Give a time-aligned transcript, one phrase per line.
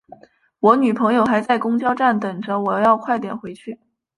[0.61, 3.79] 我女朋友还在公交站等着，我要快点回去。